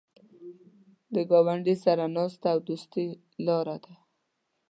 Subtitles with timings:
[1.13, 3.07] د ګاونډي سره ناسته د دوستۍ
[3.45, 3.93] لاره ده